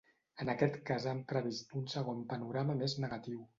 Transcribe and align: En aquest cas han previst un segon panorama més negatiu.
En 0.45 0.49
aquest 0.53 0.79
cas 0.91 1.05
han 1.11 1.21
previst 1.33 1.77
un 1.81 1.85
segon 1.95 2.25
panorama 2.35 2.81
més 2.83 2.99
negatiu. 3.07 3.49